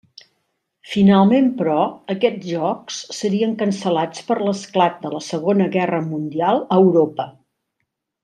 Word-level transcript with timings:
Finalment, 0.91 1.49
però, 1.59 1.75
aquests 2.13 2.47
Jocs 2.53 2.97
serien 3.17 3.53
cancel·lats 3.61 4.25
per 4.31 4.37
l'esclat 4.47 4.97
de 5.05 5.11
la 5.17 5.21
Segona 5.27 5.69
Guerra 5.77 6.01
Mundial 6.07 6.65
a 6.77 6.81
Europa. 6.87 7.29